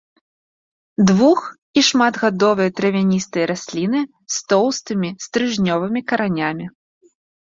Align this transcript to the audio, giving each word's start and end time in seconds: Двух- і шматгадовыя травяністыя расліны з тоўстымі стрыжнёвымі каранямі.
Двух- 1.09 1.43
і 1.81 1.83
шматгадовыя 1.89 2.69
травяністыя 2.79 3.45
расліны 3.51 4.01
з 4.35 4.41
тоўстымі 4.53 5.09
стрыжнёвымі 5.27 6.01
каранямі. 6.13 6.65